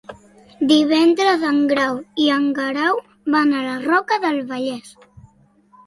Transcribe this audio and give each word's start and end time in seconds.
Divendres 0.71 1.45
en 1.51 1.59
Grau 1.73 2.01
i 2.25 2.27
en 2.39 2.49
Guerau 2.61 2.99
van 3.37 3.53
a 3.61 3.65
la 3.71 3.79
Roca 3.87 4.23
del 4.29 4.45
Vallès. 4.53 4.95